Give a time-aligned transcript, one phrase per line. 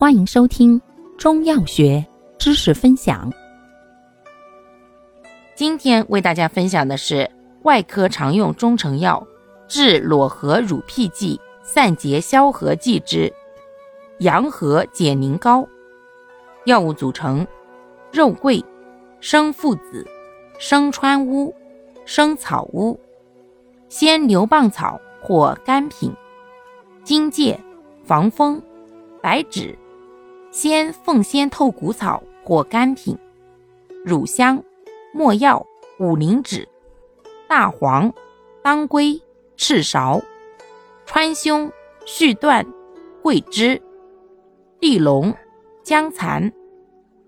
[0.00, 0.80] 欢迎收听
[1.18, 2.06] 中药学
[2.38, 3.28] 知识分享。
[5.56, 7.28] 今天为大家分享的是
[7.64, 9.26] 外科常用中成药
[9.66, 13.28] 治裸核乳癖剂散结消核剂之
[14.20, 15.66] 阳和解凝膏。
[16.66, 17.44] 药物组成：
[18.12, 18.64] 肉桂、
[19.18, 20.06] 生附子、
[20.60, 21.52] 生川乌、
[22.04, 22.96] 生草乌、
[23.88, 26.14] 鲜牛蒡草或干品、
[27.02, 27.58] 荆芥、
[28.04, 28.62] 防风、
[29.20, 29.76] 白芷。
[30.60, 33.16] 鲜凤仙透骨草或干品，
[34.04, 34.60] 乳香、
[35.14, 35.64] 没药、
[36.00, 36.68] 五灵脂、
[37.48, 38.12] 大黄、
[38.60, 39.22] 当归、
[39.56, 40.20] 赤芍、
[41.06, 41.70] 川芎、
[42.04, 42.66] 续断、
[43.22, 43.80] 桂枝、
[44.80, 45.32] 地龙、
[45.84, 46.52] 姜蚕、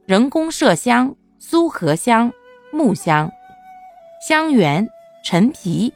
[0.06, 2.32] 人工麝香、苏合香、
[2.72, 3.30] 木香、
[4.26, 4.88] 香橼、
[5.24, 5.94] 陈皮、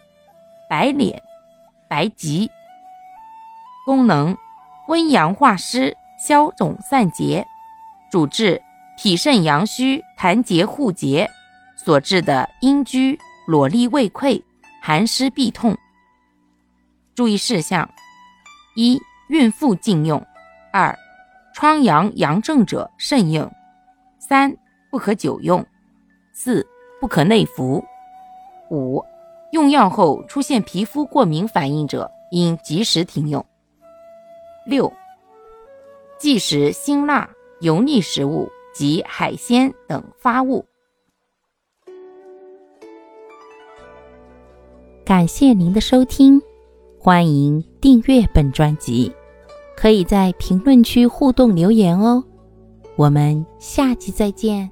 [0.71, 1.21] 白脸、
[1.89, 2.49] 白及。
[3.85, 4.37] 功能：
[4.87, 5.97] 温阳化湿。
[6.27, 7.47] 消肿散结，
[8.11, 8.63] 主治
[8.97, 11.31] 脾肾阳虚、痰结互结。
[11.77, 14.43] 所致的阴居、裸痢、胃溃、
[14.81, 15.77] 寒湿痹痛。
[17.15, 17.87] 注意事项：
[18.75, 20.19] 一、孕妇禁用；
[20.73, 20.99] 二、
[21.53, 23.47] 疮疡阳症者慎用；
[24.19, 24.57] 三、
[24.91, 25.63] 不可久用；
[26.33, 26.67] 四、
[27.03, 27.85] 不可内服；
[28.71, 29.05] 五、
[29.53, 33.45] 用药后出现皮肤过敏反应者，应及时停用；
[34.65, 34.91] 六。
[36.19, 37.29] 忌食辛辣、
[37.61, 40.65] 油腻食物及海鲜等发物。
[45.05, 46.41] 感谢您的收听，
[46.99, 49.13] 欢迎订阅本专辑，
[49.77, 52.25] 可以在评论区互动留言哦。
[52.97, 54.71] 我们下期再见。